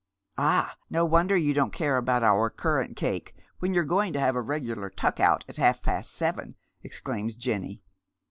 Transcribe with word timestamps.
"Ah, 0.39 0.77
no 0.89 1.05
wonder 1.05 1.37
you 1.37 1.53
don't 1.53 1.71
care 1.71 1.95
about 1.97 2.23
our 2.23 2.49
currant 2.49 2.95
cake 2.95 3.35
when 3.59 3.71
you're 3.71 3.83
going 3.83 4.13
to 4.13 4.19
have 4.19 4.35
a 4.35 4.41
regular 4.41 4.89
tuck 4.89 5.19
out 5.19 5.45
at 5.47 5.57
half 5.57 5.79
past 5.83 6.09
seven," 6.13 6.55
ex 6.83 6.99
claims 6.99 7.35
Jenny. 7.35 7.83